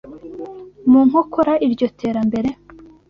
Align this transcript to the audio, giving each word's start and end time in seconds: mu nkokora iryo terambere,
mu 0.91 0.99
nkokora 1.07 1.53
iryo 1.65 1.87
terambere, 1.99 2.49